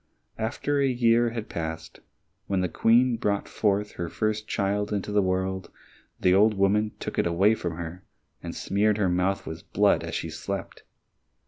[0.39, 1.99] After a year had passed,
[2.47, 5.69] when the Queen brought her first child into the world,
[6.19, 8.03] the old woman took it away from her,
[8.41, 10.81] and smeared her mouth with blood as she slept.